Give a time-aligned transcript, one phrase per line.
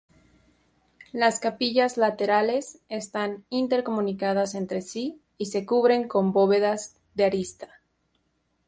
[1.11, 7.69] Las capillas laterales están intercomunicadas entre sí y se cubren con bóvedas de arista.